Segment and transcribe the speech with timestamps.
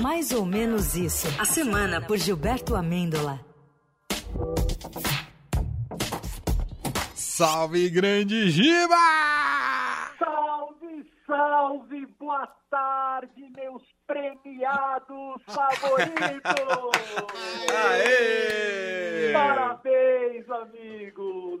[0.00, 1.28] Mais ou menos isso.
[1.38, 3.40] A semana por Gilberto Amêndola.
[7.14, 8.94] Salve, grande Giba!
[10.18, 16.42] Salve, salve, boa tarde, meus premiados favoritos!
[17.90, 19.32] Aê!
[19.32, 21.60] Parabéns, amigos,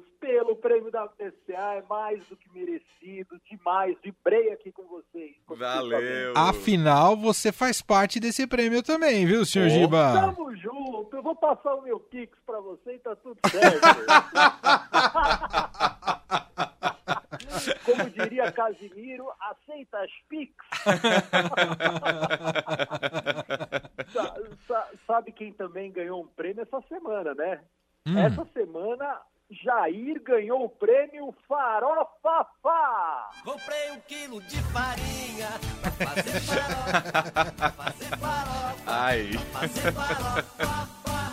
[0.52, 5.34] pelo prêmio da PCA, é mais do que merecido, demais, vibrei aqui com vocês.
[5.48, 6.32] Valeu!
[6.36, 10.12] Afinal, você faz parte desse prêmio também, viu, senhor Giba?
[10.12, 13.82] Tamo junto, eu vou passar o meu Pix pra você e tá tudo certo.
[17.84, 20.52] Como diria Casimiro, aceita as Pix?
[24.12, 24.34] Sa-
[24.66, 27.60] sa- Sabe quem também ganhou um prêmio essa semana, né?
[28.06, 28.18] Hum.
[28.18, 29.20] Essa semana,
[29.52, 33.30] Jair ganhou o prêmio Farofafá!
[33.44, 35.48] Comprei um quilo de farinha
[35.82, 39.30] pra fazer farofa, pra fazer farofa, Ai.
[39.30, 40.42] pra fazer farofa.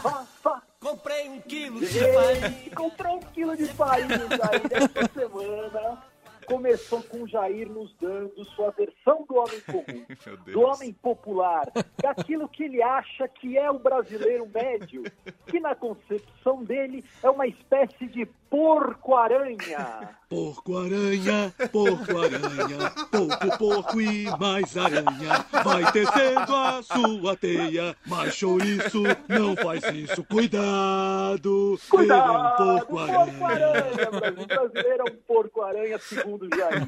[0.01, 0.61] Fa, fa.
[0.81, 2.75] Comprei um quilo de farinha.
[2.75, 6.03] Comprou um quilo de farinha, Jair, essa semana.
[6.49, 10.05] Começou com Jair nos dando sua versão do homem comum,
[10.51, 11.67] do homem popular,
[12.01, 15.03] daquilo que ele acha que é o brasileiro médio,
[15.45, 20.09] que na concepção dele é uma espécie de porco-aranha.
[20.29, 25.45] Porco-aranha, porco-aranha, pouco porco e mais aranha.
[25.63, 30.23] Vai tecendo a sua teia, mas chouriço não faz isso.
[30.25, 33.25] Cuidado, Cuidado, ele é um porco-aranha.
[33.25, 34.43] porco-aranha, Brasil.
[34.43, 36.87] O brasileiro é um porco-aranha, segundo Jair.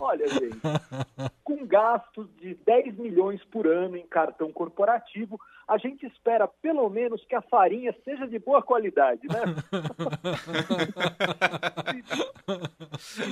[0.00, 0.58] Olha, gente,
[1.44, 7.24] com gastos de 10 milhões por ano em cartão corporativo, a gente espera pelo menos
[7.26, 9.42] que a farinha seja de boa qualidade, né?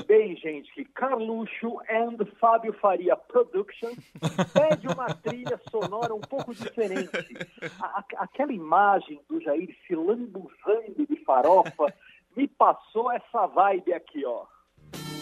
[0.06, 3.97] Bem, gente, que Carluxo and Fábio Faria Productions
[4.53, 7.11] pede uma trilha sonora um pouco diferente.
[7.81, 11.93] A- a- aquela imagem do Jair se lambuzando de farofa
[12.37, 14.44] me passou essa vibe aqui, ó.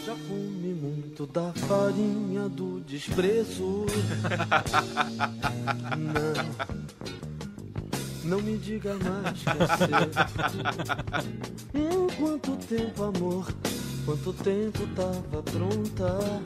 [0.05, 3.87] Já comi muito da farinha do desprezo.
[5.97, 6.35] Não,
[8.25, 10.13] não me diga mais que é cedo.
[12.19, 13.47] Quanto tempo, amor?
[14.05, 16.43] Quanto tempo tava pronta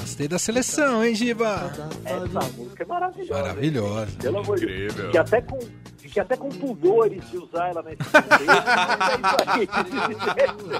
[0.00, 1.72] Gostei da seleção, hein, Giba?
[2.04, 3.42] Essa música é maravilhosa.
[3.42, 4.18] Maravilhosa.
[4.18, 4.92] Pelo amor de Deus.
[4.92, 5.06] Incrível.
[5.06, 5.58] Fiquei até com,
[5.98, 8.46] fiquei até com pudores de usar ela nesse contexto,
[8.98, 10.70] mas é isso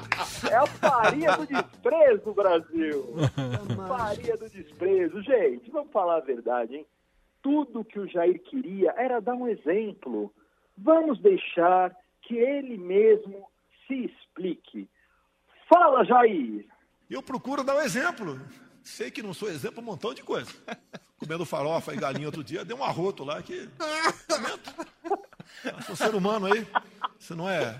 [0.47, 0.51] aí.
[0.51, 3.15] É a farinha do desprezo, Brasil.
[3.89, 5.23] Farinha do desprezo.
[5.23, 6.87] Gente, vamos falar a verdade, hein?
[7.43, 10.33] Tudo que o Jair queria era dar um exemplo.
[10.77, 13.49] Vamos deixar que ele mesmo
[13.87, 14.89] se explique.
[15.69, 16.67] Fala, Jair.
[17.09, 18.41] Eu procuro dar um exemplo.
[18.83, 20.53] Sei que não sou exemplo um montão de coisa.
[21.19, 23.69] Comendo farofa e galinha outro dia, deu um arroto lá que.
[25.65, 26.67] Eu sou ser humano aí.
[27.19, 27.79] Você não é.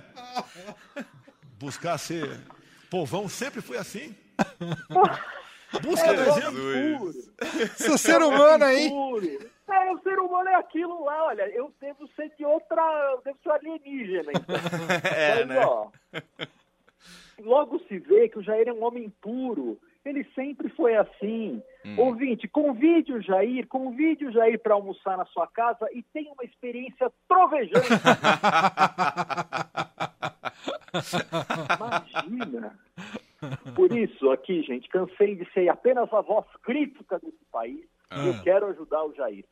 [1.59, 2.39] Buscar ser
[2.91, 4.15] povão sempre foi assim.
[5.79, 7.13] Busca É um o exemplo.
[7.77, 8.91] Sou ser humano aí.
[9.69, 12.83] É, o ser humano é aquilo lá, olha, eu devo ser de outra,
[13.13, 14.57] eu devo ser alienígena, então.
[15.17, 15.65] É, Mas, né?
[15.65, 15.89] ó,
[17.39, 19.79] logo se vê que o Jair é um homem puro.
[20.05, 21.63] Ele sempre foi assim.
[21.85, 21.95] Hum.
[21.99, 26.43] Ouvinte, convide o Jair, convide o Jair para almoçar na sua casa e tenha uma
[26.43, 27.87] experiência trovejante.
[31.77, 32.79] Imagina.
[33.75, 37.85] Por isso, aqui, gente, cansei de ser apenas a voz crítica desse país.
[38.11, 39.45] Eu quero ajudar o Jair.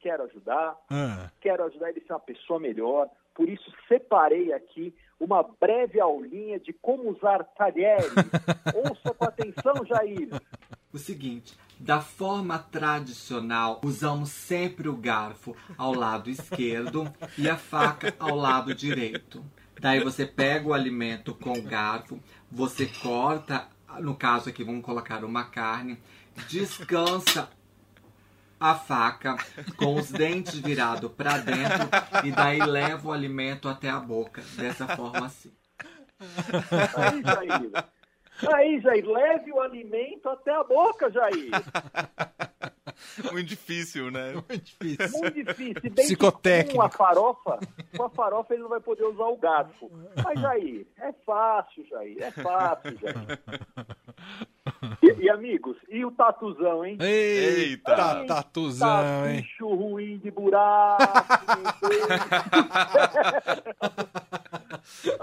[0.00, 1.30] Quero ajudar, Ah.
[1.40, 3.08] quero ajudar ele a ser uma pessoa melhor.
[3.34, 8.12] Por isso, separei aqui uma breve aulinha de como usar talheres.
[8.74, 10.28] Ouça com atenção, Jair.
[10.92, 17.04] O seguinte, da forma tradicional, usamos sempre o garfo ao lado esquerdo
[17.36, 19.44] e a faca ao lado direito.
[19.86, 22.20] Daí você pega o alimento com o garfo,
[22.50, 23.68] você corta,
[24.00, 25.96] no caso aqui vamos colocar uma carne,
[26.48, 27.48] descansa
[28.58, 29.36] a faca
[29.76, 31.88] com os dentes virados para dentro
[32.24, 35.52] e daí leva o alimento até a boca, dessa forma assim.
[36.96, 37.70] Aí, Jair.
[38.56, 41.52] Aí, Jair, leve o alimento até a boca, Jair.
[43.32, 44.32] Muito difícil, né?
[44.48, 45.20] Muito difícil.
[45.20, 45.90] Muito difícil.
[45.92, 46.70] Psicotécnico.
[46.70, 47.58] Que com a farofa,
[47.96, 49.90] com a farofa ele não vai poder usar o garfo.
[50.24, 52.16] Mas, Jair, é fácil, Jair.
[52.22, 53.38] É fácil, Jair.
[55.02, 56.98] E, e, amigos, e o tatuzão, hein?
[57.00, 58.26] Eita, Eita.
[58.26, 59.40] tatuzão, Tá hein?
[59.42, 61.02] bicho ruim de buraco.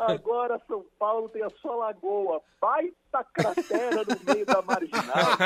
[0.07, 2.41] Agora São Paulo tem a sua lagoa.
[2.61, 5.37] Baita cratera no meio da marginal.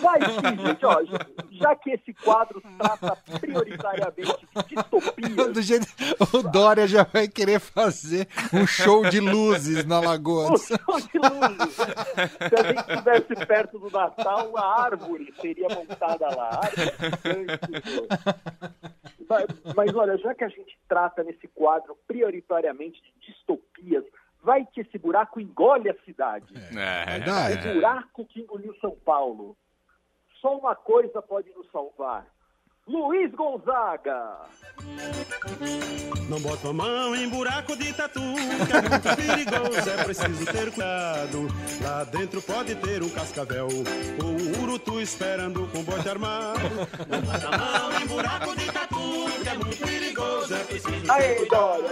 [0.00, 1.02] Vai sim, gente, ó,
[1.50, 5.86] já, que esse quadro trata prioritariamente de distopia, Do jeito...
[6.32, 10.52] O Dória já vai querer fazer um show de luzes na Lagoa.
[10.52, 11.74] o show de luzes.
[11.74, 16.60] Se a gente estivesse perto do Natal, uma árvore seria montada lá.
[19.28, 24.04] Mas, mas olha, já que a gente trata nesse quadro prioritariamente de distopias,
[24.46, 26.54] vai que esse buraco engole a cidade.
[26.56, 27.68] É, Verdade.
[27.68, 29.56] O buraco que engoliu São Paulo.
[30.40, 32.24] Só uma coisa pode nos salvar.
[32.86, 34.36] Luiz Gonzaga.
[36.28, 40.70] Não bota a mão em buraco de tatu, que é muito perigoso, é preciso ter
[40.70, 41.48] cuidado.
[41.82, 43.66] Lá dentro pode ter um cascavel,
[44.22, 46.60] ou um urutu esperando com bote armado.
[47.08, 49.95] Não bota a mão em buraco de tatu, que é muito perigoso, é
[51.08, 51.46] Aí.
[51.48, 51.90] Dória.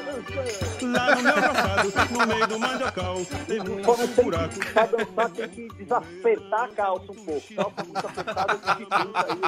[0.83, 3.17] Lá no meu roçado, no meio do mandiocal,
[3.47, 4.59] tem muito buraco.
[4.59, 7.55] que, pra dançar, tem que desapertar a calça um pouco.
[7.55, 9.41] Calça muito apertada, dificulta aí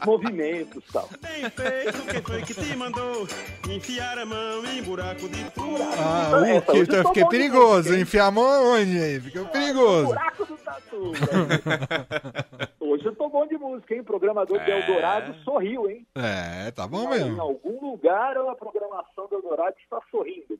[0.00, 1.08] os movimentos e tal.
[1.20, 3.26] Bem feito, quem foi que te mandou
[3.68, 5.76] enfiar a mão em buraco de tatu?
[5.98, 7.94] Ah, Essa, que, tô fiquei perigoso.
[7.94, 9.20] Enfiar a mão onde aí?
[9.20, 10.06] Fica perigoso.
[10.06, 11.12] Buraco do tatu.
[12.90, 14.00] Hoje eu tô bom de música, hein?
[14.00, 14.80] O programador de É.
[14.80, 16.04] Eldorado sorriu, hein?
[16.16, 17.40] É, tá bom Em mesmo.
[17.40, 20.58] algum lugar a programação do Eldorado está sorrindo.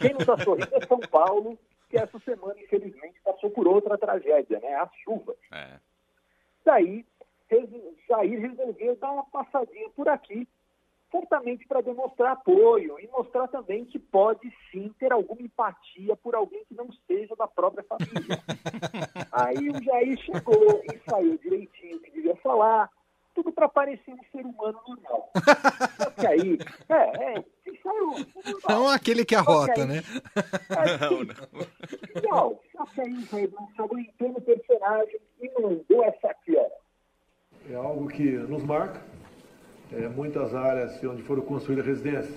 [0.00, 1.58] Quem não está sorrindo é São Paulo,
[1.90, 4.74] que essa semana, infelizmente, passou por outra tragédia, né?
[4.76, 5.34] A chuva.
[5.52, 5.78] é.
[6.64, 7.04] Daí,
[8.08, 10.48] Jair resolveu dar uma passadinha por aqui,
[11.10, 16.64] certamente para demonstrar apoio e mostrar também que pode sim ter alguma empatia por alguém
[16.66, 18.38] que não seja da própria família.
[19.34, 22.88] Aí o Jair chegou e saiu direitinho o que devia falar,
[23.34, 25.30] tudo para parecer um ser humano normal.
[25.98, 26.58] Só que aí,
[26.88, 27.44] é, é,
[27.82, 28.14] saiu.
[28.68, 30.04] Não aquele que arrota, né?
[30.36, 31.28] É, sim.
[32.14, 32.62] Legal.
[32.70, 36.68] Só que aí o Jair não se aguentou no personagem e mandou essa aqui, ó.
[37.68, 39.02] É algo que nos marca.
[39.92, 42.36] É, muitas áreas onde foram construídas residências.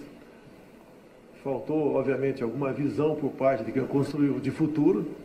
[1.44, 5.15] Faltou, obviamente, alguma visão por parte de quem construiu de futuro,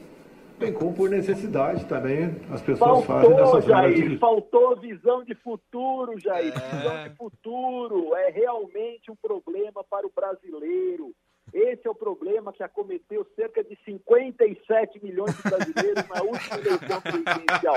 [0.62, 4.18] bem como por necessidade também as pessoas fazem Faltou, dessas áreas Jair, de...
[4.18, 6.52] faltou visão de futuro, Jair.
[6.52, 11.12] Visão de futuro é realmente um problema para o brasileiro.
[11.52, 17.00] Esse é o problema que acometeu cerca de 57 milhões de brasileiros na última eleição
[17.00, 17.76] presidencial.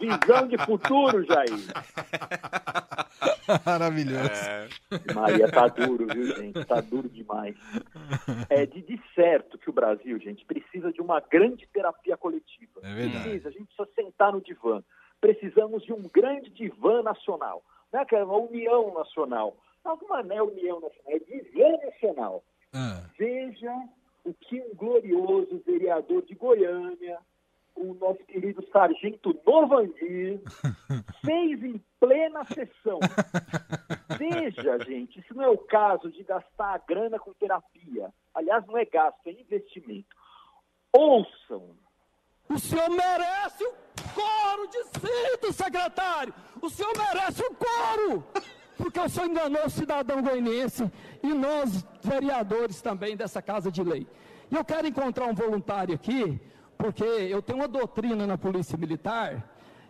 [0.00, 1.50] Visão de futuro, Jair.
[3.64, 4.30] Maravilhoso.
[4.30, 4.68] É,
[5.14, 6.64] Maria, tá duro, viu, gente?
[6.64, 7.56] Tá duro demais.
[8.48, 12.80] É de, de certo que o Brasil, gente, precisa de uma grande terapia coletiva.
[12.82, 13.22] É verdade.
[13.22, 14.82] Precisa, a gente precisa sentar no divã.
[15.20, 17.62] Precisamos de um grande divã nacional.
[17.92, 19.56] Não é é uma união nacional.
[19.84, 22.44] Não, não é união nacional, é divã nacional.
[22.72, 23.72] Ah, Veja
[24.24, 27.18] o que um glorioso vereador de Goiânia,
[27.76, 30.40] o nosso querido sargento Novandir,
[31.24, 32.98] fez em plena sessão.
[34.18, 38.12] Veja, gente, isso não é o caso de gastar a grana com terapia.
[38.34, 40.14] Aliás, não é gasto, é investimento.
[40.92, 41.76] Ouçam.
[42.48, 43.72] O senhor merece um
[44.14, 46.34] coro de cinto, secretário!
[46.60, 48.24] O senhor merece um coro!
[48.76, 50.90] Porque o senhor enganou o cidadão goianiense
[51.22, 54.06] e nós, vereadores também dessa Casa de Lei.
[54.50, 56.40] E eu quero encontrar um voluntário aqui,
[56.84, 59.42] porque eu tenho uma doutrina na Polícia Militar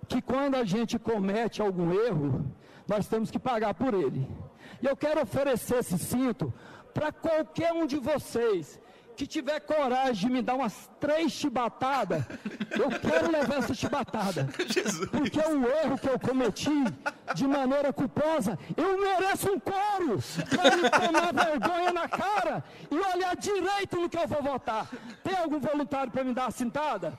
[0.07, 2.47] que quando a gente comete algum erro,
[2.87, 4.25] nós temos que pagar por ele.
[4.81, 6.55] E eu quero oferecer esse cinto
[6.97, 8.81] para qualquer um de vocês
[9.17, 12.25] que tiver coragem de me dar umas três chibatadas,
[12.73, 14.49] eu quero levar essa chibatada.
[15.11, 16.85] Porque é um erro que eu cometi
[17.35, 18.59] de maneira culposa.
[18.77, 20.19] Eu mereço um coro
[20.51, 24.89] para me tomar vergonha na cara e olhar direito no que eu vou votar.
[25.23, 27.19] Tem algum voluntário para me dar a cintada?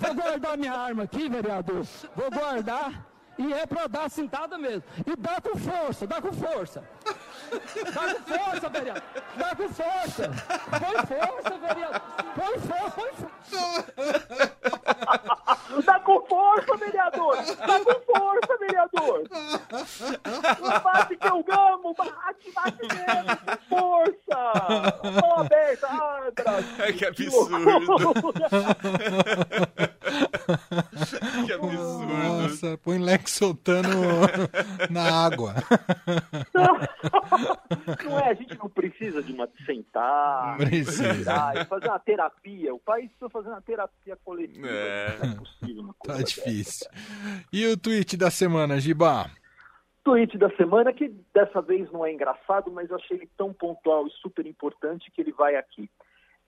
[0.00, 1.86] Vou guardar minha arma aqui, vereador.
[2.14, 3.06] Vou guardar.
[3.38, 4.82] E é para dar a cintada mesmo.
[5.06, 6.82] E dá com força, dá com força.
[7.92, 9.02] Dá com força, vereador.
[9.36, 10.30] Dá com força.
[10.70, 12.00] Põe força, vereador.
[12.34, 13.36] Põe força, põe força.
[15.84, 17.36] Dá com força, vereador!
[17.36, 19.22] Dá com força, vereador!
[20.60, 21.94] Não bate que eu gamo!
[21.94, 23.36] Bate, bate mesmo!
[23.44, 24.40] Com força!
[25.20, 25.86] Mão aberta!
[25.88, 26.94] Ai, Brasil!
[26.96, 27.58] que absurdo.
[31.46, 32.06] Que absurdo.
[32.06, 33.88] nossa, põe Lex soltando
[34.90, 35.54] na água.
[36.54, 36.76] Não
[38.24, 41.52] é, a gente não precisa de uma sentar, Precisa.
[41.54, 42.74] e fazer uma terapia.
[42.74, 44.66] O país precisa fazer uma terapia coletiva.
[44.68, 45.18] É.
[45.18, 46.86] Não é possível uma Tá coisa difícil.
[47.52, 49.30] E o tweet da semana, Giba?
[50.04, 54.06] tweet da semana, que dessa vez não é engraçado, mas eu achei ele tão pontual
[54.06, 55.90] e super importante que ele vai aqui.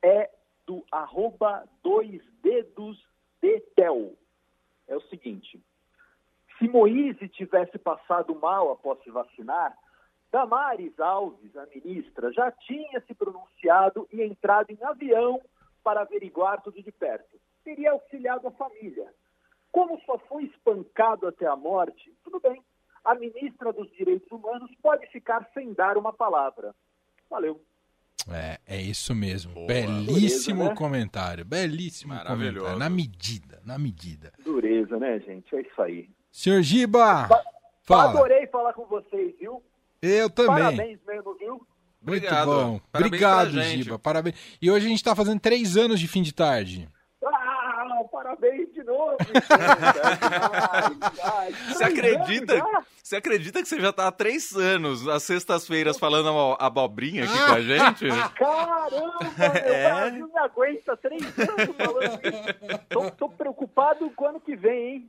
[0.00, 0.30] É
[0.64, 2.96] do arroba dois dedos
[3.42, 4.12] de Tel.
[4.86, 5.60] É o seguinte,
[6.58, 9.76] se Moise tivesse passado mal após se vacinar,
[10.30, 15.40] Damares Alves, a ministra, já tinha se pronunciado e entrado em avião
[15.82, 17.40] para averiguar tudo de perto.
[17.64, 19.08] Teria auxiliado a família.
[19.72, 22.62] Como só foi espancado até a morte, tudo bem.
[23.04, 26.74] A ministra dos Direitos Humanos pode ficar sem dar uma palavra.
[27.30, 27.60] Valeu.
[28.30, 29.54] É, é isso mesmo.
[29.54, 29.66] Boa.
[29.66, 30.74] Belíssimo Dureza, né?
[30.76, 31.44] comentário.
[31.44, 32.66] Belíssimo Maravilhoso.
[32.66, 32.78] comentário.
[32.78, 34.32] Na medida, na medida.
[34.44, 35.54] Dureza, né, gente?
[35.54, 36.10] É isso aí.
[36.30, 37.28] Senhor Giba,
[37.82, 38.10] fala.
[38.10, 39.62] Adorei falar com vocês, viu?
[40.02, 40.54] Eu também.
[40.56, 41.54] Parabéns mesmo, viu?
[42.00, 42.46] Muito Obrigado.
[42.46, 42.80] bom.
[42.92, 43.62] Parabéns Obrigado.
[43.62, 43.98] Giba.
[43.98, 44.36] Parabéns.
[44.62, 46.88] E hoje a gente tá fazendo três anos de fim de tarde.
[48.98, 50.98] Ah, novo.
[51.68, 52.62] Você acredita?
[53.02, 57.38] Você acredita que você já tá há três anos, às sextas-feiras, falando abo- abobrinha aqui
[57.38, 58.04] com a gente?
[58.36, 59.88] Caramba, meu É.
[59.94, 62.80] Brasil me aguenta três anos falando isso.
[62.90, 65.06] Tô, tô preocupado com o ano que vem, hein?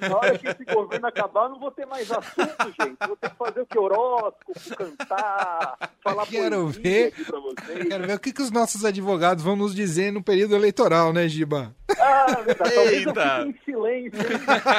[0.00, 2.98] Na hora que esse governo acabar, eu não vou ter mais assunto, gente.
[3.06, 3.78] Vou ter que fazer o que?
[3.78, 7.06] Horóscopo, cantar, falar Quero poesia ver.
[7.08, 7.88] aqui pra vocês.
[7.88, 11.26] Quero ver o que, que os nossos advogados vão nos dizer no período eleitoral, né,
[11.28, 11.74] Giba?
[11.98, 12.74] Ah, verdade.
[12.74, 13.42] Talvez eu Eita.
[13.46, 14.20] em silêncio.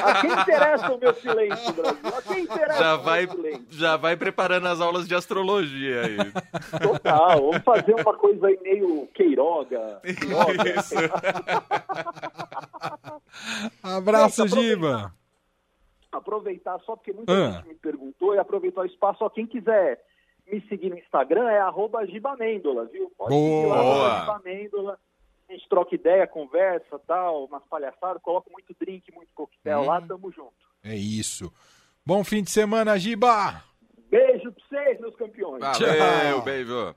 [0.06, 2.18] A quem interessa o meu silêncio, Brasil?
[2.18, 3.66] A quem interessa Já o meu vai, silêncio?
[3.72, 6.18] já vai preparando as aulas de astrologia aí.
[6.82, 10.02] Total, vamos fazer uma coisa aí meio Queiroga.
[10.04, 10.80] Queiroga.
[10.80, 10.96] Isso.
[13.84, 15.14] Abraço, Gente, Giba.
[16.12, 17.52] aproveitar só porque muita Ah.
[17.52, 19.24] gente me perguntou e aproveitar o espaço.
[19.24, 20.00] Ó, quem quiser
[20.52, 23.12] me seguir no Instagram é arroba Gibamêndola, viu?
[23.18, 24.26] Pode seguir lá, Boa.
[25.48, 29.86] A gente troca ideia, conversa, tal, umas palhaçadas, coloco muito drink, muito coquetel Hum.
[29.86, 30.54] lá, tamo junto.
[30.84, 31.52] É isso.
[32.06, 33.64] Bom fim de semana, Giba.
[34.10, 35.60] Beijo pra vocês, meus campeões.
[35.62, 36.96] Valeu, beijo.